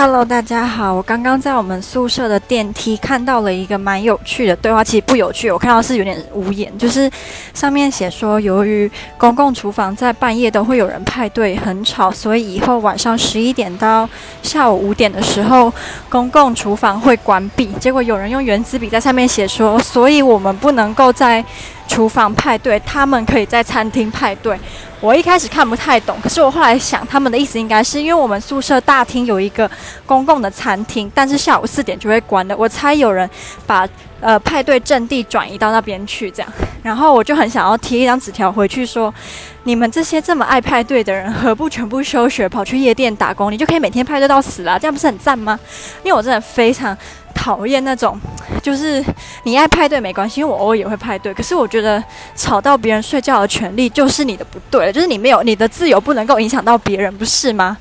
[0.00, 0.94] Hello，大家好。
[0.94, 6.72] 我刚刚在我们宿舍的电梯看到了一个蛮有趣的对话，其实不有趣，我看到是有点无言。
[6.78, 7.10] 就是
[7.52, 14.08] 上面写说，由于公共厨房在半夜都会有人派对，很吵，所以以后晚上十一点到
[14.40, 15.72] 下午五点的时候，
[16.08, 17.66] 公共厨房会关闭。
[17.80, 21.44] 结果有人用原子笔在上面写说，所以我们不能够在
[21.88, 24.56] 厨房派对，他们可以在餐厅派对。
[25.00, 29.70] 我一开始看不太懂，可是我后来想，他们的意思应该是因为我们宿舍大厅有一个
[30.04, 32.56] 公共的餐厅，但是下午四点就会关了。
[32.56, 33.28] 我猜有人
[33.64, 33.88] 把
[34.20, 36.52] 呃派对阵地转移到那边去，这样。
[36.82, 39.14] 然后我就很想要贴一张纸条回去说：
[39.62, 43.52] 你们这些这么爱派对的人，何不全部休学，跑去夜店打工？
[43.52, 45.56] 你就可以每天派对到死啦，这样不是很赞吗？
[46.02, 46.96] 因为我真的非常
[47.32, 48.20] 讨厌那种。
[48.60, 49.04] 就是
[49.44, 51.32] 你爱派对没关系，因为我偶尔也会派对。
[51.32, 52.02] 可是我觉得
[52.34, 57.76] 吵到别人睡觉的权利就是你的不对，就是你没有你的自由不能够影响到别人，不是吗？